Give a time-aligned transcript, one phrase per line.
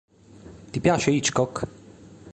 [0.71, 1.67] Ti piace Hitchcock?